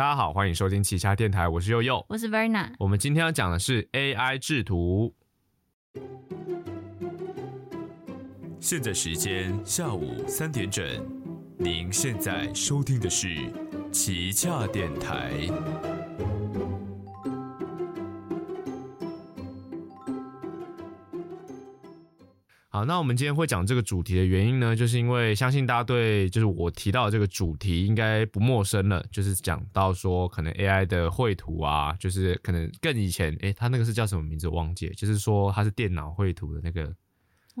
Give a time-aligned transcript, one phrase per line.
[0.00, 2.02] 大家好，欢迎收听旗下电台，我是佑佑。
[2.08, 5.14] 我是 Verna，我们今天要讲的是 AI 制图。
[8.58, 10.82] 现在时间下午三点整，
[11.58, 13.52] 您现在收听的是
[13.92, 15.32] 旗下电台。
[22.86, 36.92] 那我们今天会讲这个主题的原因呢，就是因为相信大家对就是我提到这个主题应该不陌生了，就是讲到说可能 AI 的绘图啊，就是可能更以前，诶，它那个是叫什么名字我忘记了，就是说它是电脑绘图的那个，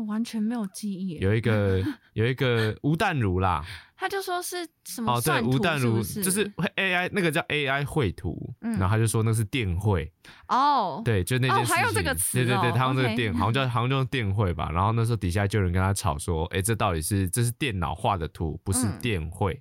[0.00, 1.18] 我完全没有记忆。
[1.18, 1.82] 有一个
[2.14, 3.64] 有一个吴淡如啦，
[3.96, 8.72] 他就说是什么哦，对，吴淡如就是会 AI 那个叫 AI 绘图，嗯。
[8.78, 10.10] 然后他就说那是电绘，
[10.48, 14.70] 哦，对，就那件事情，哦还有这个词对对对，哦他用这个电，好像叫好像就用电绘吧。
[14.72, 18.98] 然后那时候底下就有人跟他吵说，哎，这到底是这是电脑画的图，不是嗯。
[19.00, 19.60] 电绘，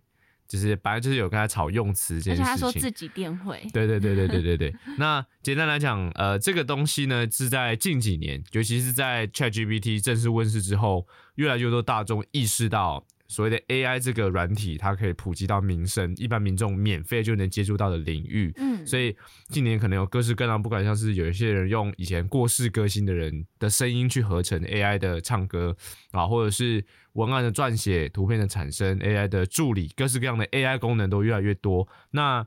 [0.50, 2.44] 就是反正就是有跟他吵用词这件事情。
[2.44, 4.76] 他说自己电会，对对对对对对对。
[4.98, 18.52] 那简单来讲，呃，这个东西呢是在近几年，尤其是在 ChatGPT 正式问世之后，越来越多大众意识到所谓的 AI 这个软体，它可以普及到民生，一般民众免费就能接触到的领域。
[18.58, 19.16] 嗯，所以
[19.48, 25.78] 近年可能有各式各样，不管像是有一些人用以前过世歌星的人的声音去合成 AI 的唱歌
[26.12, 31.88] 啊，或者是文案的撰写、图片的产生、AI 的助理，各式各样的 AI 功能都越来越多。
[32.10, 32.46] 那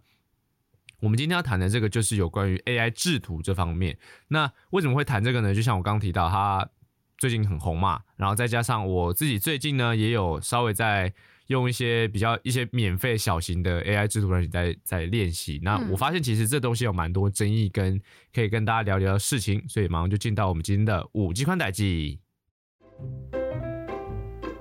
[0.99, 3.97] 我们今天要谈的这个就是有关于 AI 制图这方面。
[4.29, 5.55] 那为什么会谈这个呢？
[5.55, 6.69] 就像我刚刚提到，它
[7.23, 11.15] 最近很红嘛，然后再加上我自己最近呢也有稍微在
[11.47, 15.61] 用一些比较一些免费小型的 AI 制图软体在在练习。
[15.63, 18.03] 那嗯我发现其实这东西有蛮多争议跟
[18.35, 22.19] 可以跟大家聊聊的事情，所以马上就进到我们今天的五 G 宽带机。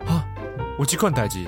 [0.05, 0.23] 啊，
[0.77, 1.43] 我去看代志。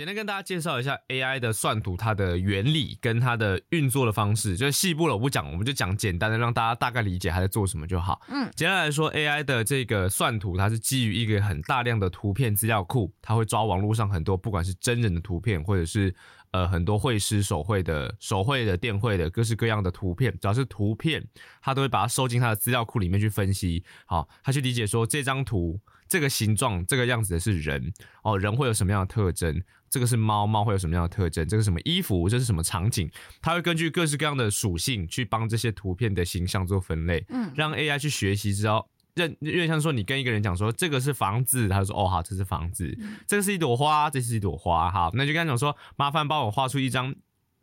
[0.00, 8.18] 简单跟大家介绍一下 AI 的算图它的原理跟它的运作的方式，就是细部了我不讲，我们就讲简单的，让大家大概理解它在做什么就好。
[8.30, 16.14] 嗯，简单来说，AI 的这个算图，它是基于一个很大量的图片资料库，它会抓网络上很多不管是真人的图片，或者是
[16.52, 21.26] 呃很多绘师手绘的手绘的电绘的各式各样的图片，只要是图片，
[21.62, 23.84] 他都会把它收进他的资料库里面去分析。
[24.06, 29.62] 好，他去理解说这张图这个形状这个样子的是人哦，人会有什么样的特征？
[29.88, 31.46] 这个是猫，猫会有什么样的特征？
[31.48, 32.28] 这个是什么衣服？
[32.28, 33.10] 这是什么场景？
[33.42, 37.24] 它会根据各式各样的属性去帮这些图片的形象做分类。
[37.28, 47.14] 嗯，让 AI 去学习，知道认，有点像说你跟一个人讲说这个是房子，他就说哦好，这是房子，这个是一朵花，这是一朵花，好，那就跟他讲说麻烦帮我画出一张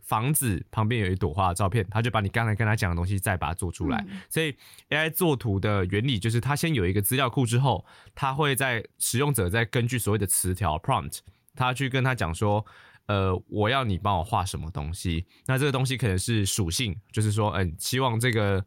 [0.03, 4.03] 房子旁边有一朵花的照片，他就把你刚才跟他讲的东西再把它做出来。
[4.09, 4.55] 嗯所以
[4.89, 11.19] AI 做图的原理就是，它先有一个资料库之后，它会在使用者再根据所谓的词条 prompt，
[11.55, 12.65] 他去跟他讲说。
[13.07, 15.25] 呃，我要你帮我画什么东西？
[15.45, 18.65] 那这个东西可能是属性，就是说，嗯、希望这个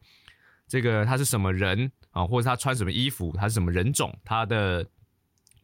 [0.66, 4.86] 这个他是什么人啊，或者他穿什么衣服，他是什么人种，他的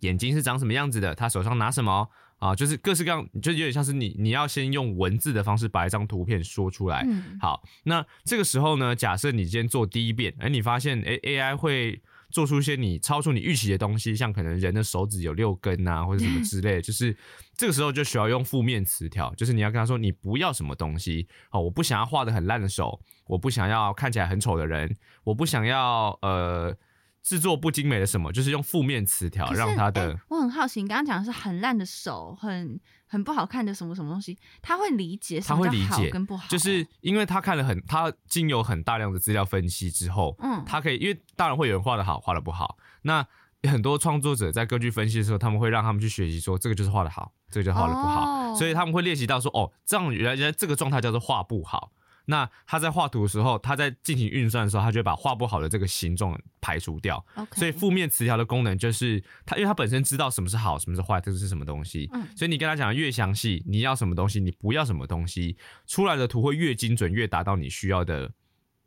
[0.00, 2.08] 眼睛是长什么样子的，他手上拿什么
[2.38, 7.02] 啊，就是各式各样，就有点像是你你要先用文字的方式把一张图片说出来。
[7.06, 17.16] 嗯好，那这个时候呢，假设你今天做第一遍，哎，你发现哎 AI 会做出一些你超出你预期的东西，像可能人的手指有六根啊，或者什么之类的，就是
[17.56, 24.94] 这个时候就需要用负面词条，就是你要跟他说你不要什么东西，哦，我不想要画的很烂的手，我不想要看起来很丑的人，
[25.26, 26.72] 我不想要呃
[27.20, 30.12] 制作不精美的什么，就是用负面词条让他的。
[30.12, 42.78] 哎我很好奇，你刚刚讲的是很烂的手，很很不好看的什么什么东西，他会理解什他么叫好会理解跟不好，就是因为他看了很，他经由很大量的资料分析之后，嗯他可以，因为当然会有人画的好，画的不好。
[43.02, 43.26] 那
[43.68, 51.90] 很多创作者在根据分析的时候，他们会让他们去学习说，这个就是画的好，这个就画的不好，哦所以他们会练习到说，哦，这样原来原来这个状态叫做画不好。
[52.26, 57.24] 那他在画图的时候，他在进行运算的时候，他就会把画不好的这个形状排除掉。
[57.52, 62.10] 所以负面词条的功能就是他，因为他本身知道什么是好，什么是坏，这个是什么东西。
[62.12, 65.56] 嗯所以你跟他讲的越详细，你要什么东西，你不要什么东西，
[65.86, 68.30] 出来的图会越精准，越达到你需要的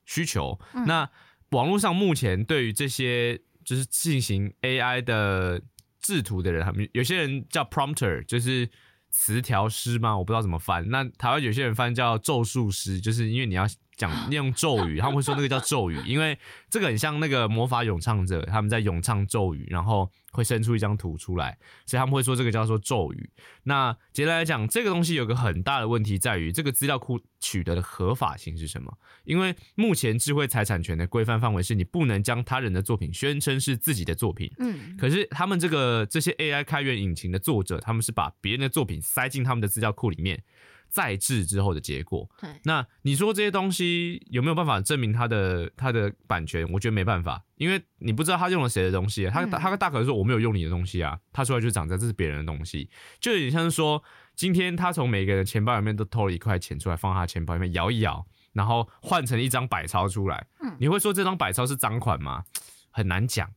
[0.05, 0.59] 需求。
[0.73, 1.09] 嗯那
[1.51, 5.61] 网络上目前对于这些就是进行 AI 的
[6.01, 8.69] 制图的人，他们有些人叫 prompter，就是
[9.09, 10.17] 词条师吗？
[10.17, 10.87] 我不知道怎么翻。
[10.89, 13.67] 那台湾有些人翻叫咒术师，就是因为你要
[13.99, 16.35] 讲 用咒语，他们会说那个叫咒语，因为
[16.69, 23.29] 这个很像那个魔法咏唱者，他们在咏唱咒语，然后会生出一张图出来，所以他们会说这个叫做咒语。
[23.63, 28.97] 那简单来讲，这个东西有个很大的问题在于，这个资料库取得的合法性是什么？
[29.25, 34.49] 因为目前智慧财产权的规范范围是你不能将他人的作品宣称是自己的作品。
[34.59, 40.41] 嗯，可是他们这个这些 AI 开源引擎的作者，他们是把别人的作品塞进他们的资料库里面，
[40.89, 42.29] 再制之后的结果。
[42.39, 46.69] 对，那你说这些东西有没有办法证明它的它的版权？
[46.71, 49.31] 我觉得没办法，因为你不知道他用了谁的东西啊。
[49.33, 52.89] 他嗯他大可能说我没有用你的东西啊，他出来就长这样，这是别人的东西，
[53.19, 54.03] 就有点像是说，
[54.35, 60.47] 今天他从每个人钱包里面都偷了一块钱出来，放他钱包里面摇一摇，然后换成一张百钞出来。
[60.61, 62.43] 嗯你会说这张百钞是赃款吗？
[62.91, 63.49] 很难讲。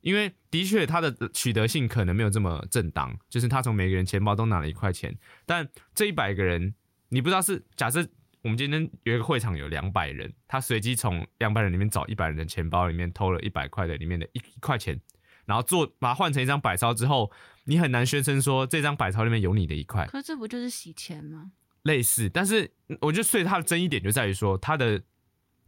[0.00, 6.74] 因为的确，它的取得性可能没有这么正当，就是他从每个人钱包都拿了一块钱，但这一百个人，
[7.08, 8.06] 你不知道是假设
[8.42, 15.00] 我们今天有一个会场有两百人，他随机从两百人里面找一百人的钱包里面偷了一百块的里面的一一块钱，
[15.44, 17.32] 然后做把它换成一张百钞之后，
[17.64, 21.50] 你很难宣称说这张百钞里面有你的一块，可这不就是洗钱吗？
[21.82, 22.70] 类似，但是
[23.00, 25.02] 我觉得所以它的争议点就在于说它的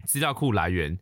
[0.07, 0.99] 资料库来源。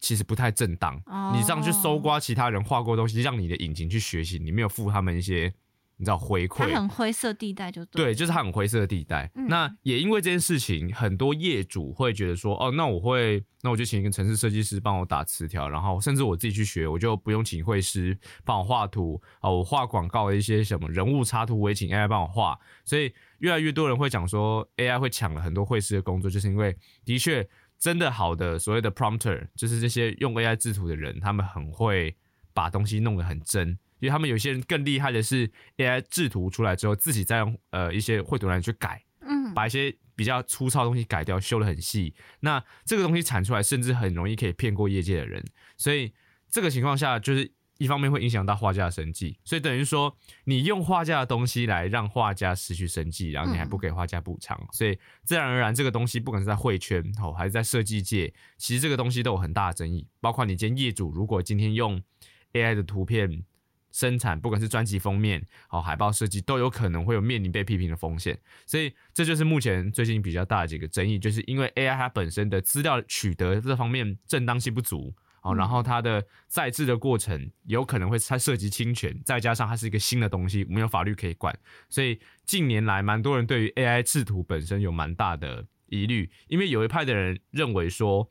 [0.00, 1.32] 其实不太正当，哦。
[1.36, 5.52] 你这样去搜刮其他人画过的东西，让你的引擎去学习，你没有付他们一些
[5.96, 9.30] 你知道回馈，它很灰色地带就对，对，就是它很灰色地带。
[9.34, 9.46] 嗯。
[9.48, 22.58] 那也因为这件事情，很多业主会觉得说，哦，那我会，那我就请一个城市设计师帮我打词条，然后甚至我自己去学，我就不用请绘师帮我画图啊、我画广告的一些什么人物插图，我也请 AI 帮我画。
[22.86, 26.74] 所以越来越多人会讲说，AI 会抢了很多绘师的工作，就是因为
[27.04, 27.46] 的确
[27.80, 32.14] 真的好的所谓的 prompter，就是这些用 AI 制图的人，他们很会
[32.52, 33.76] 把东西弄得很真。
[34.00, 42.14] 因为他们有些人更厉害的是 AI 制图出来之后，自己再用呃一些绘图软件去改，嗯，把一些比较粗糙的东西改掉，修的很细。
[42.40, 45.44] 那这个东西产出来，甚至很容易可以骗过业界的人。
[45.76, 46.12] 所以
[46.48, 47.50] 这个情况下，就是
[47.80, 60.06] 一方面会影响到画家的生计，所以等于说你用画家的东西来让画家失去生计，然后你还不给画家补偿，所以自然而然这个东西不管是在绘圈哦，还是在设计界，其实这个东西都有很大的争议。
[60.20, 62.00] 包括你今天业主如果今天用
[62.52, 63.42] AI 的图片。
[63.92, 75.12] 生产不管是专辑封面、哦海报设计，都有可能会有面临被批评的风险，所以这就是目前最近比较大的几个争议，就是因为 AI 它本身的资料取得这方面正当性不足。
[75.42, 81.58] 哦，然后它的再制的过程有可能会它涉及侵权，再加上它是一个新的东西，没有法律可以管，
[81.88, 88.28] 所以近年来蛮多人对于 AI 制图本身有蛮大的疑虑，因为有一派的人认为说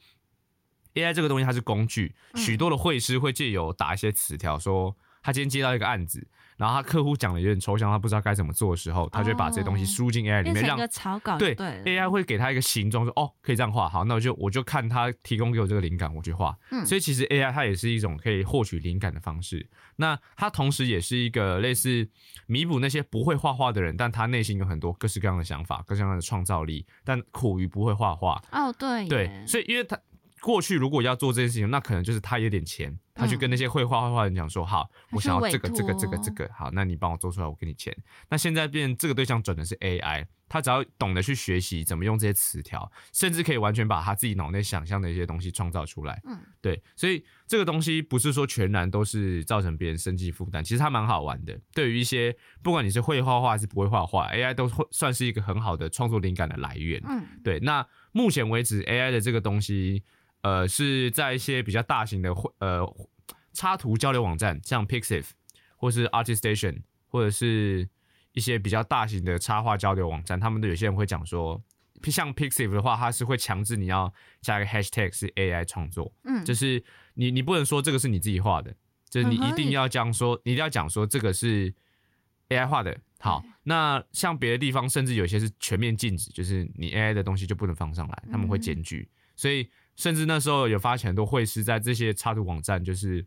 [0.93, 4.95] AI 这个东西它是工具，嗯许多的会师会借由打一些词条说。
[5.21, 6.25] 他今天接到一个案子，
[6.59, 16.53] 然后他客户讲的有点抽象，他不知道该怎么做的时候，他就会把这些东西哦输进 AI 里面，让草稿就对对 AI 会给他一个形状，说哦可以这样画，好，那我就我就看他提供给我这个灵感，我去画。
[16.71, 19.65] 嗯所以其实 AI 它也是一种可以获取灵感的方式。
[19.95, 22.09] 那它同时也是一个类似
[22.45, 28.41] 弥补那些不会画画的人，但他内心有很多各式各样的想法、各式各样的创造力，但苦于不会画画。
[28.51, 29.97] 哦，对耶对，所以因为他
[30.41, 37.95] 过去如果要做这件事情，那可能就是他有点钱，他去跟那些会画画画的人讲说，好，我想要这个这个这个这个，好，那你帮我做出来，我给你钱。
[38.29, 46.21] 那现在变这个对象转的是 AI，他只要懂得去学习怎么用这些词条，甚至可以完全把他自己脑内想象的一些东西创造出来。
[46.25, 51.59] 嗯，对，所以这个东西不是说全然都是造成别人生计负担，其实它蛮好玩的。
[51.73, 57.01] 对于一些不管你是会画画还是不会画画，AI 都会算是一个很好的创作灵感的来源。
[57.05, 60.03] 嗯对，那目前为止，AI 的这个东西，
[60.41, 62.81] 呃，是在一些比较大型的绘呃
[63.53, 65.25] 插图交流网站，像 Pixiv
[65.75, 67.87] 或是 ArtStation，或者是
[68.33, 71.61] 一些比较大型的插画交流网站，他们都有些人会讲说，
[72.03, 76.83] 像 Pixiv 的话，它是会强制你要加一个 Hashtag 是 AI 创作，嗯，就是
[77.15, 78.73] 你你不能说这个是你自己画的，
[79.09, 81.73] 就是你一定要讲说，你一定要讲说这个是
[82.49, 82.97] AI 画的。
[83.21, 89.09] 好，那像别的地方，甚至有些是全面禁止，就是你 AI 的东西就不能放上来，他们会嗯检举。
[89.35, 93.23] 所以甚至那时候有发起很多会师在这些插图网站，就是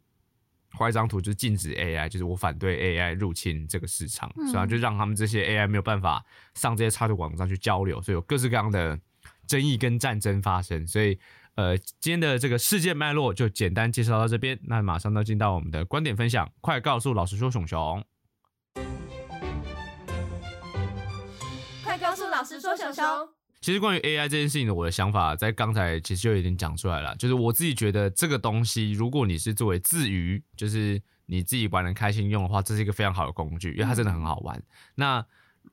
[0.72, 6.24] 画一张图就是禁止 AI，就是我反对 AI 入侵这个市场，嗯所以就让他们这些 AI 没有办法
[6.54, 8.98] 上这些插图网站去交流，所以有各式各样的
[9.46, 10.86] 争议跟战争发生。
[10.86, 11.18] 所以
[11.56, 18.02] 呃，今天的这个事件脉络就简单介绍到这边，那马上要进到我们的观点分享，快告诉老实说熊熊。
[21.84, 23.04] 快告诉老师说，熊熊。
[23.62, 34.60] 其实关于 AI 这件事情的我的想法，在刚才其实就已经讲出来了，就是我自己觉得这个东西，如果你是作为自娱，就是你自己玩的开心用的话，这是一个非常好的工具，因为它真的很好玩。
[34.96, 35.24] 那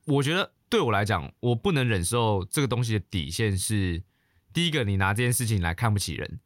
[0.06, 4.00] 我觉得对我来讲，我不能忍受这个东西的底线是，
[4.52, 6.38] 第一个，你拿这件事情来看不起人，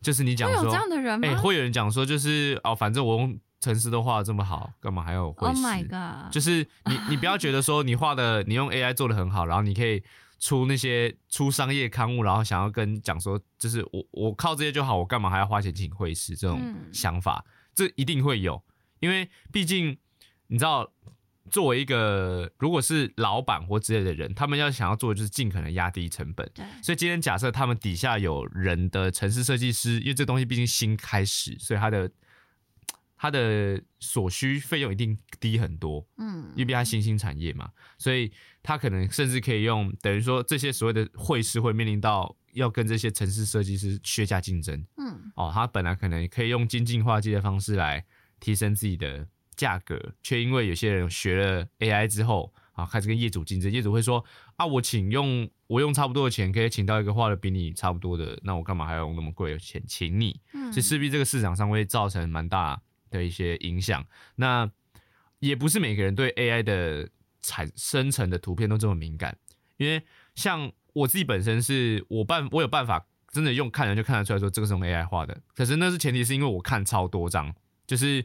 [0.00, 6.32] 就是你讲说这，样的人吗、哎、会有人讲说，就是哦，反正我用城市都画的这么好，干嘛还要有绘 Oh my god！
[6.32, 10.02] 就是你，你不要觉得说你画的，你用 AI 做的很好，然后你可以
[10.38, 16.36] 出那些出商业刊物，然后想要跟讲说，就是我我靠这些就好，我干嘛还要花钱请会师？
[16.36, 18.62] 这种嗯想法，这一定会有，
[19.00, 19.96] 因为毕竟
[20.48, 20.92] 你知道，
[21.50, 26.48] 作为一个如果是老板或之类的人，他们要想要做的就是尽可能压低成本。
[26.54, 32.10] 对，所以今天假设他们底下有人的城市设计师，因为这东西毕竟新开始，所以他的
[33.16, 36.06] 他的所需费用一定低很多。
[36.18, 38.32] 嗯因为它新兴产业嘛，所以
[38.62, 48.04] 它可能甚至可以用等于说这些所谓的会师会面临到要跟这些城市设计师削价竞争嗯哦，他本来可能可以用精进化技的方式来
[48.40, 54.24] 提升自己的价格，却因为有些人学了 AI 之后啊，开始跟业主竞争，业主会说
[54.56, 60.40] 啊，我请用我用差不多的钱可以请到一个画的比你差不多的，那我干嘛还要用那么贵的钱请你？
[60.54, 62.80] 嗯，所以势必这个市场上会造成蛮大
[63.16, 64.04] 的一些影响。
[64.36, 64.70] 那
[65.38, 67.08] 也不是每个人对 AI 的
[67.42, 69.36] 产生成的图片都这么敏感，
[69.76, 70.02] 因为
[70.34, 77.54] 像我自己本身是我办我有办法真的用看人就看得出来说这个是用 AI 画的，可是那是前提是因为我看超多张，
[77.86, 78.24] 就是。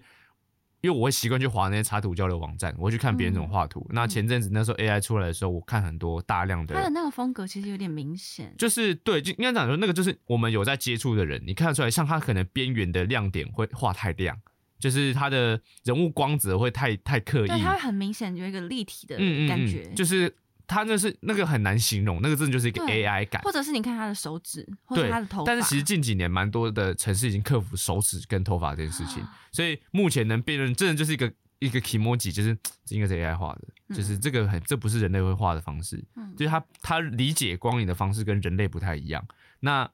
[0.83, 3.86] 因为我会习惯去划那些插图交流网站，我会去看别人怎么画图。
[3.91, 14.41] 那前阵子那时候 AI 出来的时候，我看很多大量的他的那个风格其实有点明显，就是对，就应该讲说那个就是我们有在接触的人，你看得出来，像他可能边缘的亮点会画太亮，
[14.81, 19.47] 就是他的人物光泽会太太刻意，对，它会很明显有一个立体的嗯嗯嗯。
[19.47, 20.35] 感觉，就是
[20.67, 23.41] 他那是那个很难形容，那个真的就是一个 AI 感。
[23.43, 23.51] 或。
[23.51, 29.38] 者是你看他的手指，或者他的头发，但是其实近几年蛮多的城市已经克服手指跟头发这件事情，啊。
[29.51, 36.33] 所以目前能辨认真的就是一个一个 emoji，就是 这应该是 AI 画的，嗯就是这个很这不是人类会画的方式，嗯。
[36.35, 39.23] 就是他他理解光影的方式跟人类不太一样。
[39.59, 39.88] 那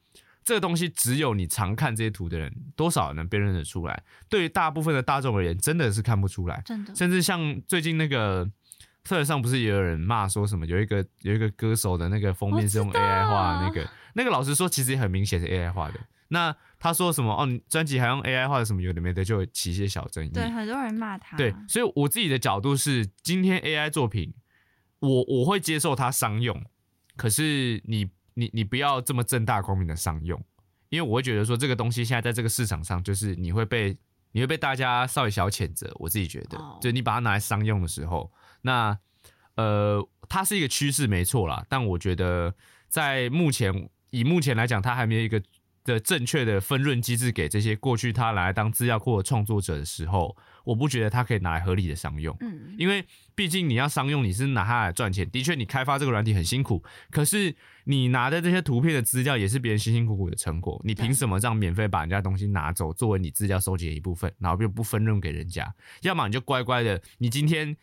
[0.47, 4.01] 这个东西只有你常看这些图的人，多少能辨认得出来。
[4.29, 6.61] 对于大部分的大众而言，真的是看不出来。
[6.63, 8.49] 真的甚至像最近那个
[9.03, 15.99] 特上不是也有人骂说什么，有一个有一个歌手的那个封面是用 AI 画的那个，那个老实说其实也很明显是 AI 画的。
[16.29, 20.29] 那他说什么哦，你专辑还用 AI 画的什么有的没的，就有起一些小争议。
[20.29, 24.33] 对很多人骂他，对，所以我自己的角度是，今天 AI 作品，
[24.99, 26.63] 我我会接受它商用，
[27.17, 30.39] 可是你你你不要这么正大光明的商用，
[30.89, 33.97] 因为我会觉得说这个东西现在在这个市场上，就是你会被
[34.31, 35.91] 你会被大家稍微小谴责。
[35.95, 38.95] 我自己觉得，哦就你把它拿来商用的时候，那
[39.55, 42.53] 呃，它是一个趋势没错啦，但我觉得
[42.87, 45.41] 在目前以目前来讲，它还没有一个
[45.83, 50.37] 的正确的分润机制给这些过去它拿来当资料库的创作者的时候，
[50.67, 52.35] 我不觉得它可以拿来合理的商用。
[52.41, 55.27] 嗯，因为毕竟你要商用，你是拿它来赚钱。
[55.29, 57.55] 的确，你开发这个软体很辛苦，可是
[57.85, 60.81] 你拿的这些图片的资料也是别人辛辛苦苦的成果。
[60.83, 65.73] 你凭什么这样免费把人家东西拿走，作为你资料收集的一部分，然后又不分润给人家？
[66.01, 67.73] 要么你就乖乖的，你今天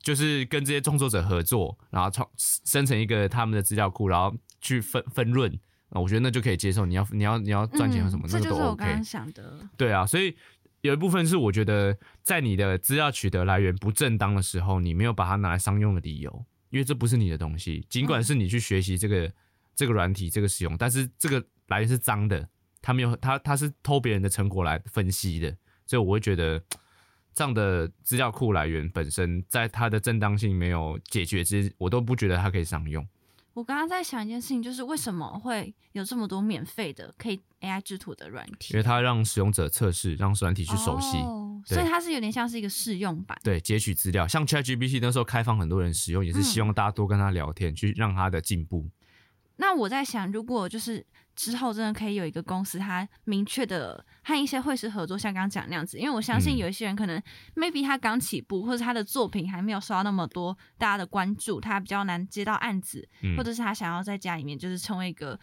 [0.00, 5.52] 就是跟这些创作者合作，然后创生成一个他们的资料库，然后去分分润。
[5.90, 6.84] 啊我觉得那就可以接受。
[6.84, 8.74] 你要你要你要赚钱或什么，嗯那个都这就是我。
[8.74, 10.36] 刚刚想的，对啊，所以
[10.86, 17.84] 有一部分是我觉得在你的资料取得来源不正当的时候，你没有把它拿来商用的理由，因为这不是你的东西。
[17.88, 19.32] 尽管是你去学习这个、
[19.74, 22.48] 这个软体这个使用，但是这个来源是脏的，
[22.80, 26.62] 他没有他他是偷别人的成果来分析的，所以我会觉得。
[27.38, 33.06] 这样的资料库来源本身，在它的正当性没有解决之，我都不觉得它可以商用。
[33.56, 38.74] 我刚刚在想一件事情，就是为什么会有这么多免费的可以 AI 制图的软体？
[38.74, 41.16] 因为它让使用者测试，让软体去熟悉。
[41.16, 43.38] 哦，所以它是有点像是一个试用版。
[43.42, 48.90] 对，截取资料，像 ChatGPT 那时候开放很多人使用，也是希望大家多跟他聊天，去让他的进步。
[49.56, 56.58] 那我在想，如果就是之后真的可以有一个公司，它明确的和一些会师合作，像刚刚讲那样子，因为我相信嗯。
[56.58, 57.22] 有一些人可能、
[57.54, 63.36] maybe 他刚起步，或者他的作品还没有受到那么多大家的关注，他比较难接到案子，嗯。
[63.36, 65.38] 或者是他想要在家里面就是成为一个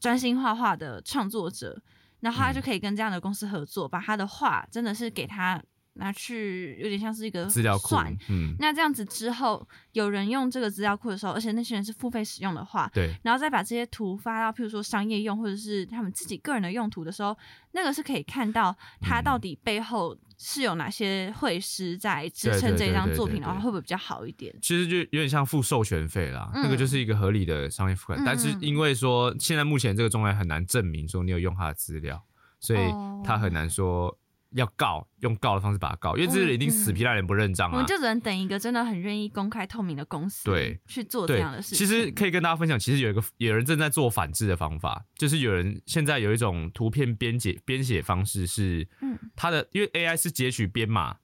[0.00, 1.80] 专心画画的创作者，
[2.20, 2.54] 然后他嗯。
[2.54, 5.62] 就可以跟这样的公司合作，把他的画真的是给他
[5.98, 7.96] 拿去，有点像是一个资料库。，
[8.28, 17.36] 嗯，那这样子之后，有人用这个资料库的时候，而且那些人是付费使用的话，对，然后再把这些图发到，譬如说商业用或者是他们自己个人的用途的时候，
[17.72, 24.54] 那个是可以看到它到底背后是有哪些会师在支撑这张作品的话，会不会比较好一点？
[24.62, 28.18] 其实就有点像付授权费啦，嗯那个就是一个合理的商业付款。
[28.20, 32.22] 嗯但是因为说现在目前这个状态很难证明说你有用他的资料，
[32.60, 34.16] 所以哦他很难说
[34.52, 37.72] 要告，用告的方式把它告，因为这个一定死皮赖脸不认账啊。
[37.72, 41.78] 我们就只能等一个真的很愿意公开透明的公司，对，去做这样的事情。
[41.78, 51.16] 其实可以跟大家分享，其实有一个有人正在做反制的方法，就是有人现在有一种图片编解编写方式是，嗯他的因为 AI 是截取编码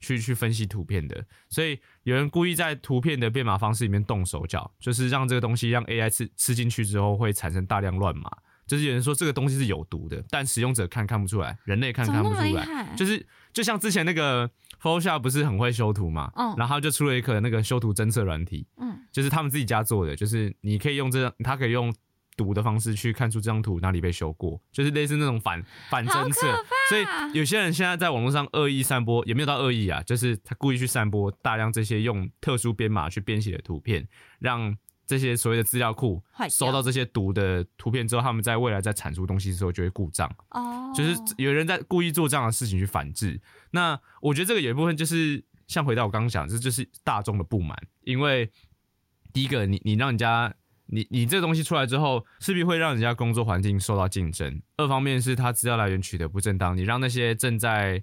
[0.00, 8.28] 去去分析图片的，所以有人故意在图片的编码方式里面动手脚，就是让这个东西让 AI 吃吃进去之后会产生大量乱码。
[8.66, 12.94] 就是有人说这个东西是有毒的，但使用者看看不出来，人类看看不出来。
[12.96, 14.48] 就是就像之前那个
[14.80, 21.94] Photoshop 不是很会修图嘛，嗯然后就出了一个那个修图侦测软体，嗯就是他们自己家做的，就是你可以用这张，他可以用
[22.36, 26.46] 读的方式去看出这张图哪里被修过，就是类似那种反反侦测。
[26.88, 27.04] 所以
[27.34, 34.74] 有些人现在在网络上恶意散播，也没有到恶意啊，就是他故意去散播大量这些用特殊编码去编写的图片，让
[35.06, 40.30] 这些所谓的资料库收到这些毒的图片之后，他们在未来在产出东西的时候就会故障。
[40.50, 43.40] 哦，就是有人在故意做这样的事情去反制。
[43.70, 48.50] 那我觉得这个有一部分就是像回到我刚刚讲，这就是大众的不满，因为
[49.32, 50.54] 第一个，你你让人家。
[50.86, 54.60] 你你这个东西出来之后，势必会让人家工作环境受到竞争。
[54.76, 58.02] 二方面是他资料来源取得不正当，你让那些正在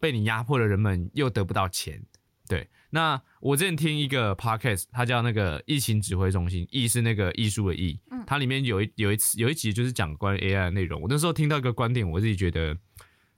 [0.00, 2.02] 被你压迫的人们又得不到钱。
[2.48, 11.00] 对，那我之前听一个 podcast，它叫那个疫情指挥中心，艺是那个艺术的艺，嗯它里面有一有一次有一集就是讲关于 AI 的内容。
[11.02, 12.76] 我那时候听到一个观点，我自己觉得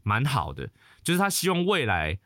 [0.03, 0.69] 蛮好的，
[1.03, 2.19] 就是他希望未来，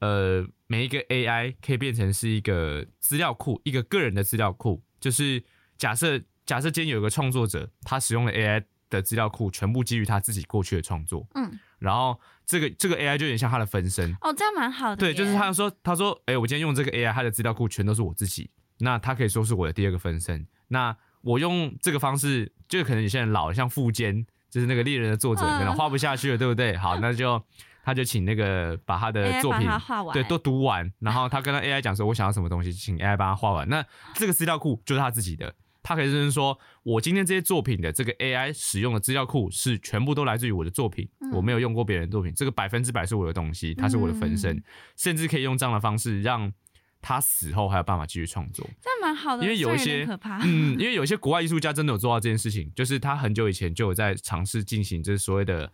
[0.00, 4.82] 呃，每一个 AI 可以变成是一个资料库，一个个人的资料库。
[5.00, 5.42] 就是
[5.76, 14.96] 假设假设今天有一个创作者，他使用了 AI 的资料库，全部基于他自己过去的创作，嗯，然后这个这个 AI 就有点像他的分身，哦，这样蛮好的。
[14.96, 20.46] 对，就是他说，他说，哎、我今天用这个 AI，他的资料库全都是我自己，那他可以说是我的第二个分身。
[20.68, 26.76] 那我用这个方式，就可能有些人老，像富坚，就是那个猎人的作者，嗯可能画不下去了，对不对？
[26.76, 27.42] 好， 那就
[27.84, 33.68] 他就请那个把他的作品他画完，对都读完，然后他跟他 AI 讲说，我想要什么东西，请 AI 帮他画完。
[33.68, 35.54] 那这个资料库就是他自己的，
[35.88, 41.30] 他可以认真说，我今天这些作品的这个 AI 使用的资料库是全部都来自于我的作品，嗯。
[41.30, 44.62] 我没有用过别人的作品，这个百分之百是我的东西，它是我的分身，嗯
[44.98, 46.52] 甚至可以用这样的方式让
[47.00, 48.68] 他死后还有办法继续创作。
[48.82, 55.72] 这样蛮好的，因为有一些点可怕，嗯，因为有一些国外艺术家真的有做到这件事情，就是他很久以前就有在尝试进行就是所谓的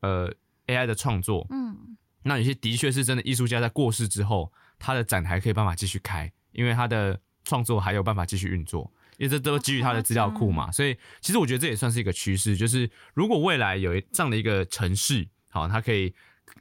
[0.00, 0.28] 呃
[0.66, 8.92] AI 的创作，嗯，那有些的确是真的艺术家在过世之后，他的展台可以办法继续开，因为他的创作还有办法继续运作，
[9.22, 10.70] 因为这都基于他的资料库嘛。
[10.72, 16.12] 所以其实我觉得这也算是一个趋势，就是如果未来有一这样的一个城市，好，它可以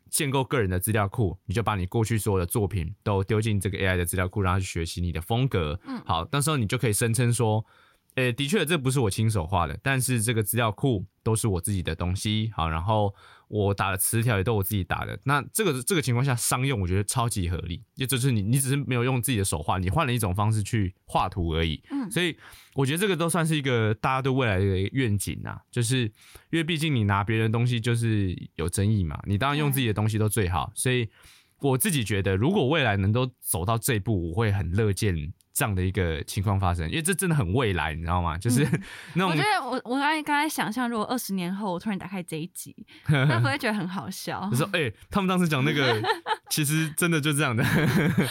[0.10, 5.80] 建构个人的资料库，你就把你过去所有的作品都丢进这个 AI 的资料库，让它去学习你的风格。
[5.86, 7.66] 嗯好，到时候你就可以声称说。
[8.16, 12.52] 呃，的确，这不是我亲手画的，但是这个资料库都是我自己的东西。
[12.54, 13.16] 好，然后
[13.48, 15.18] 我打的词条也都我自己打的。
[15.24, 21.82] 那这个这个情况下，商用我觉得超级合理，也就是你你只是没有用自己的手画，你换了一种方式去画图而已。
[21.90, 22.36] 嗯所以
[22.74, 30.70] 我觉得这个都算是一个大家对未来的愿景啊，就是因为毕竟你拿别人的东西就是有争议嘛，你当然用自己的东西都最好。
[30.76, 31.10] 所以
[31.60, 35.16] 我自己觉得，如果未来能够走到这一步，我会很乐见。
[35.54, 38.38] 这样的一个情况发生，因为这真的很未来，你知道吗？
[38.38, 38.64] 就是、
[39.16, 42.76] 那种我觉得我我刚才刚才想象，如果二十年后我突然打开这一集，
[43.10, 44.50] 那不会觉得很好笑？
[44.52, 46.02] 就，说， 哎、他们当时讲那个，
[46.50, 47.64] 其实真的就这样的，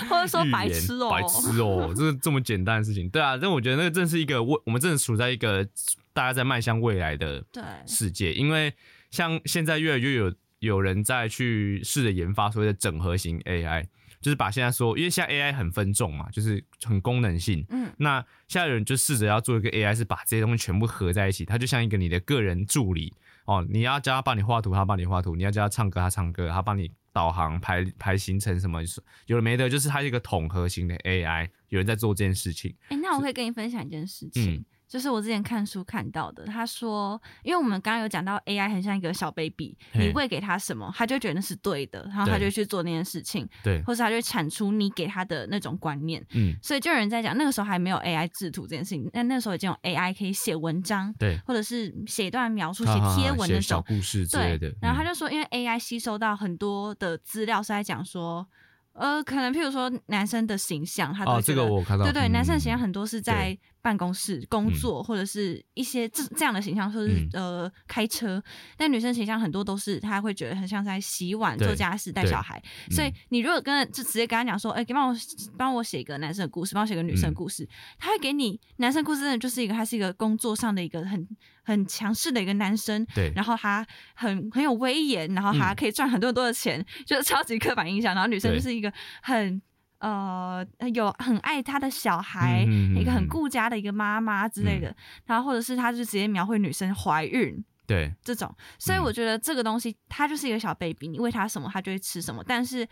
[0.09, 5.67] 或者说白痴哦，白痴哦，这是这么简单的事情，对啊，但我觉得那个正是一个未，我们真的处在一个
[6.13, 8.73] 大家在迈向未来的对，世界，因为
[9.11, 13.87] 像现在越来越有有人在去试着研发所谓的整合型 AI，
[14.21, 17.91] 就是把现在说，因为现在 AI 很分众嘛，就是很功能性，嗯。
[17.99, 23.13] 那现在有人就试着要做一个 AI，是把这些东西全部合在一起，它就像一个你的个人助理。
[23.47, 28.81] 哦，你要叫他帮你画图，他帮你画图；你要叫他唱歌，他唱歌，他帮你导航、排排行程什么，
[29.27, 32.73] 有的没的，就是它是一个统合型的 AI，有人在做这件事情。
[32.91, 36.45] 哎、那我可以跟你分享一件事情，嗯就是我之前看书看到的。
[36.47, 46.21] 他说，因为我们刚刚有讲到 AI 很像一个小 baby，你喂给他什么，他就觉得那是对的，然后他就去做那件事情，对，或是他就会产出你给他的那种观念。
[46.33, 53.55] 嗯，所以就有人在讲，那个时候还没有 AI 制图这件事情，但那时候已经有 AI 可以写文章，对，或者是写一段描述、写贴文那种。
[53.55, 58.45] 写小故事之类对然后他就说，因为 AI 吸收到很多的资料是在讲说，
[58.93, 64.75] 呃，可能譬如说男生的形象，他都哦，这个我看到，对对，嗯男生的形象嗯很多是在办公室工嗯。
[64.75, 68.43] 作，或者是一些这这样的形象，或者是、呃开车。
[68.77, 72.63] 但女生形象很多都是他会觉得很像在洗碗、做家事、带小孩。
[72.91, 73.15] 所以嗯。
[73.31, 75.17] 你如果跟就直接跟他讲说，哎、帮我
[75.57, 77.67] 帮我写一个男生的故事，帮我写个女生故事，
[77.99, 81.27] 他会给你男生故事，真的就是一个他是一个工作上的一个很
[81.63, 83.33] 很强势的一个男生，对。
[83.35, 85.77] 然后他很很有威严，然后他嗯。
[85.77, 88.15] 可以赚很多很多的钱，就是超级刻板印象。
[88.15, 88.90] 然后女生就是一个
[89.23, 89.61] 很
[89.99, 94.95] 呃有很爱他的小孩，嗯嗯嗯一个很嗯顾家的一个妈妈之类的。
[95.27, 102.89] 然后或者是他就直接描绘女生怀孕对这种，所以嗯我觉得这个东西它就是一个小 baby，你喂他什么他就会吃什么，但是。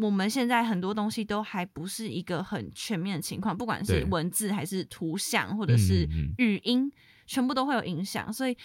[0.00, 6.90] 我们现在很多东西都还不是一个很全面的情况，不管是文字还是图像，或者是语音，
[7.26, 8.32] 全部都会有影响。
[8.32, 8.56] 所以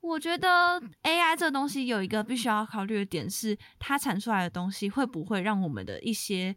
[0.00, 6.56] 我觉得 AI 这个东西有一个必须要考虑的点是，它产出来的东西会不会让我们的一些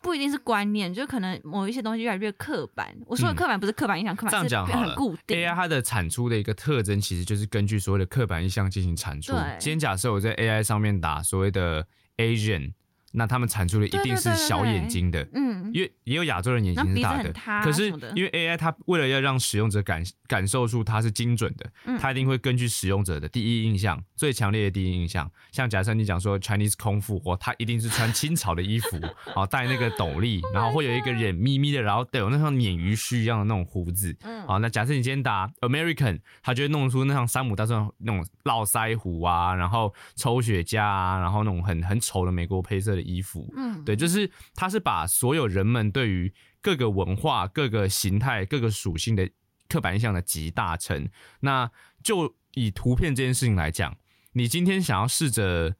[0.00, 2.96] 不一定是观念，就可能某一些东西越来越刻板。
[3.06, 5.38] 我说的嗯刻板不是刻板印象，刻板是很固定。
[5.38, 9.56] AI 它的产出的一个特征，其实就是根据所谓的刻板印象进行产出对。
[9.58, 12.72] 今天假设我在 AI 上面打所谓的 Asian，
[13.12, 21.98] 那他们产出的一定是小眼睛的，嗯，因为也有亚洲人眼睛是大的可是因为 AI 它为了要让使用者感感受出它是精准的，嗯。
[21.98, 28.98] 它一定会根据使用者的第一印象，最强烈的第一印象，像假设你讲说 Chinese 空腹，哦，他一定是穿清朝的衣服，
[29.34, 34.46] 哦，戴那个斗笠，然后会有一个脸眯眯的，然后对有那像鲶鱼须一样的那种胡子，嗯。
[34.46, 49.28] 好，那假设你今天打 American，他就会弄出那像山姆大壮那种络腮胡啊，然后抽雪茄啊，然后那种很很丑的美国配色的衣服，嗯，对，就是他是把所有人们对于各个文化、各个形态、各个属性的
[49.68, 51.08] 刻板印象的集大成。
[51.40, 51.70] 那
[52.02, 53.96] 就以图片这件事情来讲，
[54.32, 55.76] 你今天想要试着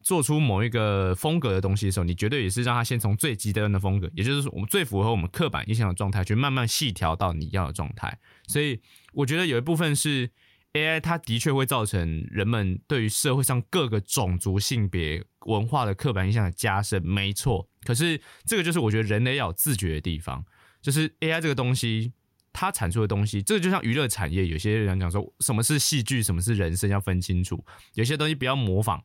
[0.00, 8.18] 做出某一个风格的东西的时候，你绝对也是让它先从最极端的风格，也就是说我们最符合我们刻板印象的状态，去慢慢细调到你要的状态。
[8.46, 8.80] 所以
[9.12, 10.30] 我觉得有一部分是
[10.72, 17.68] AI，它的确会造成人们对于社会上各个种族、性别、文化的刻板印象的加深，没错。
[17.84, 20.44] 可是这个就是我觉得人类要有自觉的地方，
[20.80, 22.12] 就是 AI 这个东西。
[22.50, 27.64] 它产出的东西，这个就像娱乐产业，有些人讲说什么是戏剧，什么是人生，要分清楚。
[27.94, 29.00] 有些东西不要模仿，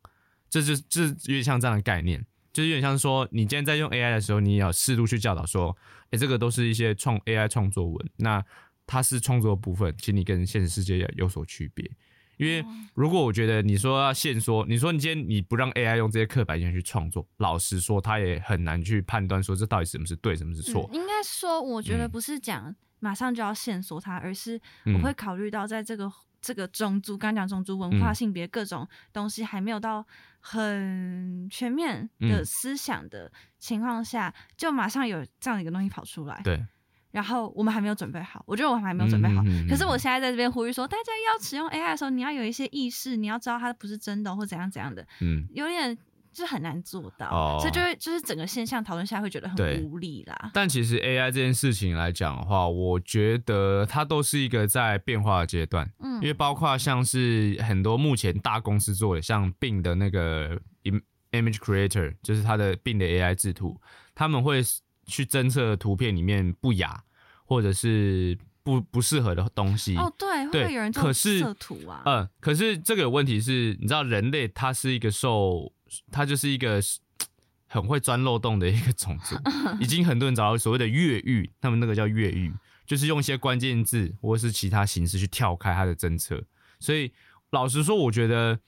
[0.50, 5.78] 这就这有点像这样的概念，就是有点像说，你今天在用 AI 的时候，你也要适度去教导说，
[6.12, 8.44] 诶，这个都是一些创 AI 创作文，那
[8.86, 11.90] 它是创作的部分，请你跟现实世界要有所区别。
[12.38, 12.66] 因为
[12.96, 20.90] 如果我觉得你说要限缩，你说你今天你不让 AI 用这些刻板印象去创作，老实说，他也很难去判断说这到底什么是对，什么是错。
[20.92, 30.06] 嗯应该说，我觉得嗯不是讲马上就要限缩它，而是嗯我会考虑到在这个、这个种族，刚刚讲种族文化、嗯性别各种东西还没有到
[30.40, 36.42] 很全面的嗯思想的情况下，就马上有这样的一个东西跑出来。
[36.44, 36.66] 对，
[37.14, 39.44] 然后我们还没有准备好，我觉得我们还没有准备好。
[39.44, 45.96] 嗯嗯嗯嗯可是我现在在这边呼吁说，大家要使用 AI 的时候，你要有一些意识，你要知道它不是真的或怎样怎样的，嗯，有点
[46.32, 50.50] 就很难做到，哦所以就会就是整个现象讨论下来会觉得很无力啦。
[50.56, 55.88] 但其实 AI 这件事情来讲的话，我觉得它都是一个在变化的阶段。
[56.00, 63.80] 嗯，因为包括像是很多目前大公司做的，像 Bing 的那个 Im- Image Creator，就是它的 Bing 的 AI 制图，
[64.16, 64.64] 他们会
[65.06, 67.04] 去侦测图片里面不雅
[67.46, 69.96] 或者是不不适合的东西。
[69.98, 72.02] 哦，对，会不对会有人做可是色图啊？
[72.06, 75.74] 嗯，可是这个有问题是，你知道人类它是一个受，
[76.12, 76.82] 它就是一个
[77.68, 79.36] 很会钻漏洞的一个种族，
[79.82, 82.54] 已经很多人找到所谓的越狱，他们那个叫越狱，
[82.86, 86.44] 就是用一些关键字或是其他形式去跳开它的侦测。
[86.80, 87.12] 所以
[87.50, 88.60] 老实说，我觉得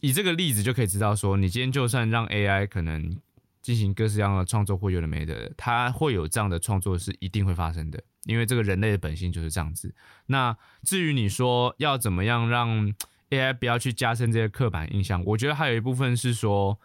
[0.00, 3.18] 以这个例子就可以知道说，你今天就算让 AI 可能
[3.62, 9.94] 进行各式各样的创作或有的没的，它会有这样的创作是一定会发生的，因为这个人类的本性就是这样子。
[10.26, 12.92] 那至于你说要怎么样让
[13.30, 16.78] AI 不要去加深这些刻板印象，我觉得还有一部分是说，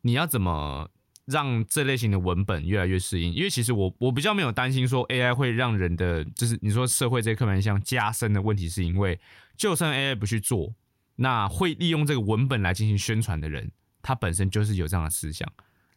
[0.00, 0.90] 你要怎么
[1.26, 3.32] 让这类型的文本越来越适应。
[3.32, 9.20] 因为其实我我比较没有担心说 AI 会让人的就是你说社会这些刻板印象加深的问题，是因为
[9.56, 10.74] 就算 AI 不去做，
[11.16, 13.70] 那会利用这个文本来进行宣传的人，
[14.02, 15.48] 他本身就是有这样的思想，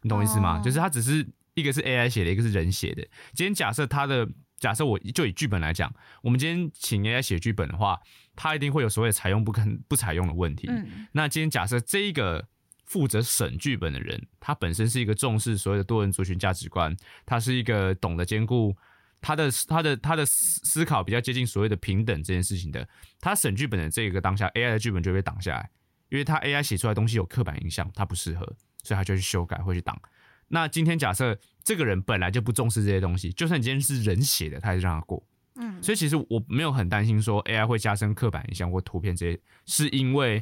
[0.08, 0.58] 你懂我意思吗？
[0.58, 3.06] 哦就是它只是一个是 AI 写的，一个是人写的。
[3.34, 4.26] 今天假设它的
[4.58, 5.94] 假设我就以剧本来讲，
[6.24, 8.00] 我们今天请 AI 写剧本的话，
[8.38, 10.68] 它一定会有所谓采用不肯不采用的问题。
[10.70, 12.48] 嗯那今天假设这一个
[12.86, 18.74] 负责审剧本的人，他本身是一个重视所谓的多元族群价值观，他是一个懂得兼顾
[19.20, 22.88] 他的他的他的思思考比较接近所谓的平等这件事情的，
[23.20, 25.70] 他审剧本的这个当下，AI 的剧本就会被挡下来，
[26.10, 28.56] 因为他 AI 写出来的东西有刻板印象，他不适合。
[28.88, 30.00] 所以他就去修改，会去挡。
[30.48, 35.22] 那今天假设这个人本来就不重视这些东西，就算你今天是人写的，他还是让他过。
[35.56, 40.42] 嗯，所以其实我没有很担心说 AI 会加深刻板印象或图片这些，是因为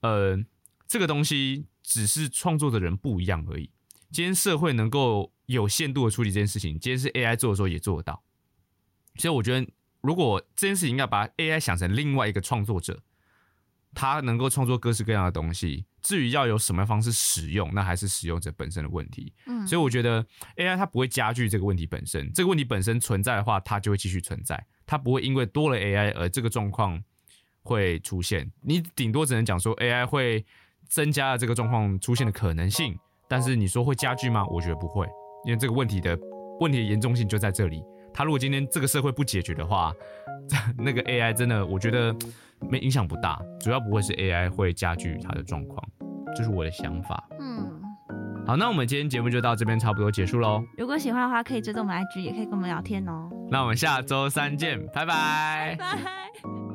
[0.00, 0.38] 呃
[0.86, 3.70] 这个东西只是创作的人不一样而已。
[4.10, 8.22] 今天社会能够有限度的处理这件事情，今天是 AI 做的时候也做得到。
[9.16, 9.66] 所以我觉得，
[10.02, 13.02] 如果这件事情要把 AI 想成另外一个创作者，
[13.94, 15.84] 他能够创作各式各样的东西。
[16.00, 19.32] 至于要有什么方式使用，那还是使用者本身的问题。
[19.46, 20.24] 嗯，所以我觉得
[20.56, 27.02] AI 它不会加剧这个问题本身，这个问题本身存在的话，它就会继续存在，它不会因为多了 AI 而这个状况
[27.62, 28.50] 会出现。
[28.62, 30.46] 你顶多只能讲说 AI 会
[30.88, 32.96] 增加了这个状况出现的可能性，
[33.28, 34.46] 但是你说会加剧吗？
[34.46, 35.04] 我觉得不会，
[35.44, 36.18] 因为这个问题的
[36.60, 37.82] 问题的严重性就在这里。
[38.14, 39.92] 它如果今天这个社会不解决的话，
[40.78, 42.14] 那个 AI 真的我觉得
[42.70, 45.82] 没影响不大，主要不会是 AI 会加剧它的状况，
[46.34, 47.28] 这是我的想法。
[47.38, 47.70] 嗯，
[48.46, 50.62] 好，那我们今天节目就到这边差不多结束喽。
[50.76, 53.30] 如果喜欢的话，可以追踪我们 IG，也可以跟我们聊天哦。
[53.50, 55.76] 那我们下周三见，拜拜。
[55.78, 56.67] 拜。